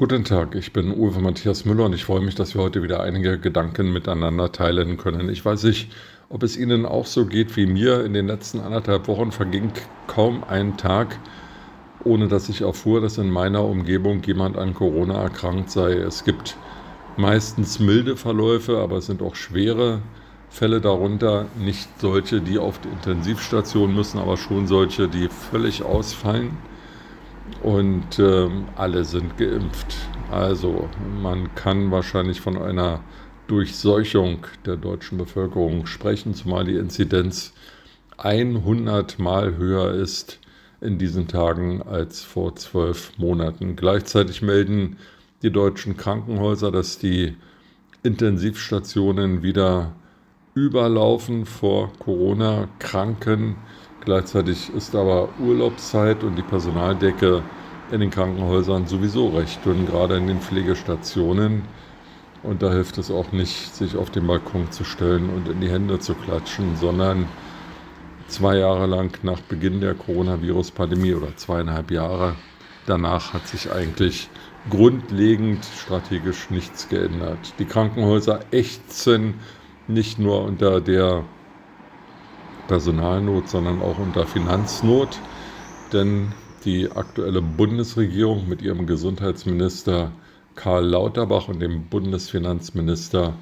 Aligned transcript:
Guten 0.00 0.24
Tag, 0.24 0.54
ich 0.54 0.72
bin 0.72 0.98
Uwe 0.98 1.20
Matthias 1.20 1.66
Müller 1.66 1.84
und 1.84 1.92
ich 1.92 2.06
freue 2.06 2.22
mich, 2.22 2.34
dass 2.34 2.54
wir 2.54 2.62
heute 2.62 2.82
wieder 2.82 3.02
einige 3.02 3.38
Gedanken 3.38 3.92
miteinander 3.92 4.50
teilen 4.50 4.96
können. 4.96 5.28
Ich 5.28 5.44
weiß 5.44 5.64
nicht, 5.64 5.92
ob 6.30 6.42
es 6.42 6.56
Ihnen 6.56 6.86
auch 6.86 7.04
so 7.04 7.26
geht 7.26 7.54
wie 7.58 7.66
mir. 7.66 8.02
In 8.06 8.14
den 8.14 8.26
letzten 8.26 8.60
anderthalb 8.60 9.08
Wochen 9.08 9.30
verging 9.30 9.70
kaum 10.06 10.42
ein 10.42 10.78
Tag, 10.78 11.18
ohne 12.02 12.28
dass 12.28 12.48
ich 12.48 12.62
erfuhr, 12.62 13.02
dass 13.02 13.18
in 13.18 13.30
meiner 13.30 13.62
Umgebung 13.62 14.22
jemand 14.22 14.56
an 14.56 14.72
Corona 14.72 15.20
erkrankt 15.20 15.70
sei. 15.70 15.92
Es 15.92 16.24
gibt 16.24 16.56
meistens 17.18 17.78
milde 17.78 18.16
Verläufe, 18.16 18.78
aber 18.78 18.96
es 18.96 19.04
sind 19.04 19.20
auch 19.20 19.34
schwere 19.34 20.00
Fälle 20.48 20.80
darunter. 20.80 21.44
Nicht 21.58 21.90
solche, 22.00 22.40
die 22.40 22.58
auf 22.58 22.78
die 22.78 22.88
Intensivstation 22.88 23.94
müssen, 23.94 24.18
aber 24.18 24.38
schon 24.38 24.66
solche, 24.66 25.08
die 25.08 25.28
völlig 25.28 25.82
ausfallen 25.82 26.56
und 27.62 28.18
äh, 28.18 28.48
alle 28.76 29.04
sind 29.04 29.36
geimpft. 29.36 29.96
Also 30.30 30.88
man 31.22 31.54
kann 31.54 31.90
wahrscheinlich 31.90 32.40
von 32.40 32.56
einer 32.56 33.00
Durchseuchung 33.48 34.46
der 34.64 34.76
deutschen 34.76 35.18
Bevölkerung 35.18 35.86
sprechen, 35.86 36.34
zumal 36.34 36.64
die 36.64 36.76
Inzidenz 36.76 37.52
100 38.18 39.18
Mal 39.18 39.56
höher 39.56 39.92
ist 39.92 40.38
in 40.80 40.98
diesen 40.98 41.26
Tagen 41.28 41.82
als 41.82 42.22
vor 42.22 42.54
zwölf 42.56 43.12
Monaten. 43.18 43.76
Gleichzeitig 43.76 44.40
melden 44.40 44.96
die 45.42 45.50
deutschen 45.50 45.96
Krankenhäuser, 45.96 46.70
dass 46.70 46.98
die 46.98 47.36
Intensivstationen 48.02 49.42
wieder 49.42 49.92
überlaufen 50.54 51.46
vor 51.46 51.92
Corona-Kranken. 51.98 53.56
Gleichzeitig 54.04 54.72
ist 54.74 54.94
aber 54.94 55.28
Urlaubszeit 55.38 56.24
und 56.24 56.36
die 56.36 56.42
Personaldecke 56.42 57.42
in 57.90 58.00
den 58.00 58.10
Krankenhäusern 58.10 58.86
sowieso 58.86 59.28
recht 59.28 59.64
dünn, 59.64 59.86
gerade 59.86 60.16
in 60.16 60.26
den 60.26 60.40
Pflegestationen. 60.40 61.62
Und 62.42 62.62
da 62.62 62.72
hilft 62.72 62.96
es 62.98 63.10
auch 63.10 63.32
nicht, 63.32 63.74
sich 63.74 63.96
auf 63.96 64.10
den 64.10 64.26
Balkon 64.26 64.70
zu 64.70 64.84
stellen 64.84 65.28
und 65.28 65.48
in 65.48 65.60
die 65.60 65.70
Hände 65.70 65.98
zu 65.98 66.14
klatschen, 66.14 66.76
sondern 66.76 67.26
zwei 68.28 68.56
Jahre 68.56 68.86
lang 68.86 69.18
nach 69.22 69.40
Beginn 69.40 69.80
der 69.80 69.94
Coronavirus-Pandemie 69.94 71.14
oder 71.14 71.36
zweieinhalb 71.36 71.90
Jahre 71.90 72.36
danach 72.90 73.32
hat 73.32 73.46
sich 73.46 73.72
eigentlich 73.72 74.28
grundlegend 74.68 75.64
strategisch 75.64 76.50
nichts 76.50 76.88
geändert. 76.88 77.38
Die 77.58 77.64
Krankenhäuser 77.64 78.40
ächzen 78.50 79.34
nicht 79.88 80.18
nur 80.18 80.44
unter 80.44 80.80
der 80.80 81.24
Personalnot, 82.70 83.48
sondern 83.48 83.82
auch 83.82 83.98
unter 83.98 84.28
Finanznot. 84.28 85.18
Denn 85.92 86.28
die 86.64 86.88
aktuelle 86.88 87.42
Bundesregierung 87.42 88.48
mit 88.48 88.62
ihrem 88.62 88.86
Gesundheitsminister 88.86 90.12
Karl 90.54 90.86
Lauterbach 90.86 91.48
und 91.48 91.58
dem 91.58 91.88
Bundesfinanzminister 91.88 93.34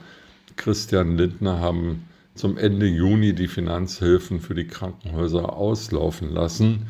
Christian 0.56 1.18
Lindner 1.18 1.60
haben 1.60 2.08
zum 2.36 2.56
Ende 2.56 2.86
Juni 2.86 3.34
die 3.34 3.48
Finanzhilfen 3.48 4.40
für 4.40 4.54
die 4.54 4.66
Krankenhäuser 4.66 5.52
auslaufen 5.52 6.32
lassen. 6.32 6.88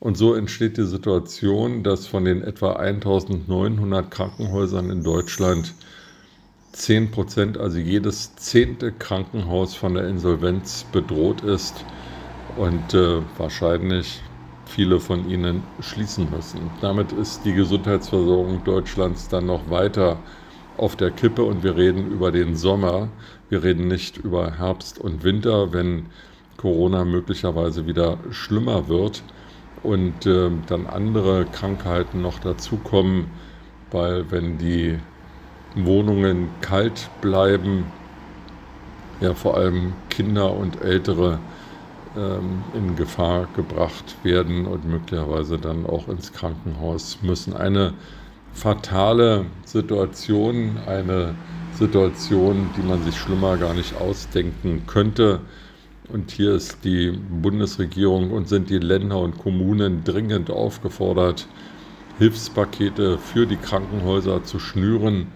Und 0.00 0.16
so 0.16 0.34
entsteht 0.34 0.78
die 0.78 0.86
Situation, 0.86 1.82
dass 1.82 2.06
von 2.06 2.24
den 2.24 2.40
etwa 2.40 2.76
1900 2.76 4.10
Krankenhäusern 4.10 4.88
in 4.88 5.02
Deutschland 5.02 5.74
10 6.74 7.12
Prozent, 7.12 7.56
also 7.56 7.78
jedes 7.78 8.34
zehnte 8.34 8.90
Krankenhaus 8.90 9.74
von 9.74 9.94
der 9.94 10.08
Insolvenz 10.08 10.84
bedroht 10.90 11.42
ist 11.42 11.84
und 12.56 12.94
äh, 12.94 13.22
wahrscheinlich 13.38 14.20
viele 14.66 14.98
von 14.98 15.30
ihnen 15.30 15.62
schließen 15.80 16.28
müssen. 16.30 16.70
Damit 16.80 17.12
ist 17.12 17.44
die 17.44 17.52
Gesundheitsversorgung 17.54 18.64
Deutschlands 18.64 19.28
dann 19.28 19.46
noch 19.46 19.70
weiter 19.70 20.18
auf 20.76 20.96
der 20.96 21.12
Kippe 21.12 21.44
und 21.44 21.62
wir 21.62 21.76
reden 21.76 22.10
über 22.10 22.32
den 22.32 22.56
Sommer. 22.56 23.08
Wir 23.48 23.62
reden 23.62 23.86
nicht 23.86 24.16
über 24.16 24.58
Herbst 24.58 24.98
und 24.98 25.22
Winter, 25.22 25.72
wenn 25.72 26.06
Corona 26.56 27.04
möglicherweise 27.04 27.86
wieder 27.86 28.18
schlimmer 28.30 28.88
wird 28.88 29.22
und 29.84 30.26
äh, 30.26 30.50
dann 30.66 30.88
andere 30.88 31.44
Krankheiten 31.46 32.20
noch 32.20 32.40
dazukommen, 32.40 33.26
weil 33.92 34.28
wenn 34.32 34.58
die 34.58 34.98
Wohnungen 35.74 36.48
kalt 36.60 37.10
bleiben, 37.20 37.84
ja 39.20 39.34
vor 39.34 39.56
allem 39.56 39.92
Kinder 40.08 40.54
und 40.54 40.82
Ältere 40.82 41.38
ähm, 42.16 42.62
in 42.74 42.94
Gefahr 42.96 43.48
gebracht 43.56 44.16
werden 44.22 44.66
und 44.66 44.84
möglicherweise 44.84 45.58
dann 45.58 45.86
auch 45.86 46.08
ins 46.08 46.32
Krankenhaus 46.32 47.18
müssen. 47.22 47.54
Eine 47.54 47.94
fatale 48.52 49.46
Situation, 49.64 50.78
eine 50.86 51.34
Situation, 51.72 52.70
die 52.76 52.86
man 52.86 53.02
sich 53.02 53.16
schlimmer 53.18 53.56
gar 53.56 53.74
nicht 53.74 53.96
ausdenken 54.00 54.84
könnte. 54.86 55.40
Und 56.12 56.30
hier 56.30 56.54
ist 56.54 56.84
die 56.84 57.10
Bundesregierung 57.10 58.30
und 58.30 58.48
sind 58.48 58.70
die 58.70 58.78
Länder 58.78 59.18
und 59.18 59.38
Kommunen 59.38 60.04
dringend 60.04 60.50
aufgefordert, 60.50 61.48
Hilfspakete 62.18 63.18
für 63.18 63.46
die 63.46 63.56
Krankenhäuser 63.56 64.44
zu 64.44 64.60
schnüren 64.60 65.26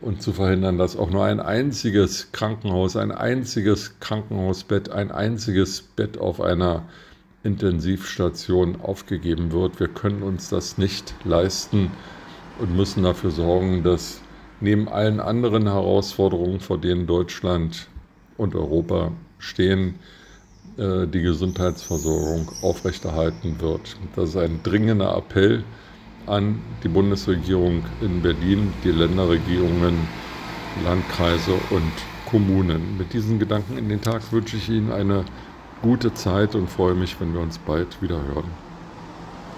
und 0.00 0.22
zu 0.22 0.32
verhindern, 0.32 0.78
dass 0.78 0.96
auch 0.96 1.10
nur 1.10 1.24
ein 1.24 1.40
einziges 1.40 2.30
Krankenhaus, 2.32 2.96
ein 2.96 3.12
einziges 3.12 3.98
Krankenhausbett, 4.00 4.90
ein 4.90 5.10
einziges 5.10 5.82
Bett 5.82 6.18
auf 6.18 6.40
einer 6.40 6.84
Intensivstation 7.42 8.80
aufgegeben 8.80 9.52
wird. 9.52 9.80
Wir 9.80 9.88
können 9.88 10.22
uns 10.22 10.48
das 10.48 10.78
nicht 10.78 11.14
leisten 11.24 11.90
und 12.58 12.76
müssen 12.76 13.02
dafür 13.02 13.30
sorgen, 13.30 13.82
dass 13.82 14.20
neben 14.60 14.88
allen 14.88 15.20
anderen 15.20 15.64
Herausforderungen, 15.64 16.60
vor 16.60 16.78
denen 16.78 17.06
Deutschland 17.06 17.88
und 18.36 18.54
Europa 18.54 19.12
stehen, 19.38 19.96
äh, 20.76 21.06
die 21.06 21.22
Gesundheitsversorgung 21.22 22.50
aufrechterhalten 22.62 23.60
wird. 23.60 23.96
Das 24.16 24.30
ist 24.30 24.36
ein 24.36 24.60
dringender 24.62 25.16
Appell 25.16 25.64
an 26.28 26.60
die 26.82 26.88
Bundesregierung 26.88 27.82
in 28.00 28.22
Berlin, 28.22 28.72
die 28.84 28.90
Länderregierungen, 28.90 29.96
Landkreise 30.84 31.52
und 31.70 31.92
Kommunen. 32.26 32.98
Mit 32.98 33.12
diesen 33.12 33.38
Gedanken 33.38 33.78
in 33.78 33.88
den 33.88 34.00
Tag 34.00 34.32
wünsche 34.32 34.56
ich 34.56 34.68
Ihnen 34.68 34.92
eine 34.92 35.24
gute 35.82 36.12
Zeit 36.14 36.54
und 36.54 36.68
freue 36.68 36.94
mich, 36.94 37.20
wenn 37.20 37.32
wir 37.32 37.40
uns 37.40 37.58
bald 37.58 38.02
wieder 38.02 38.20
hören. 38.22 38.67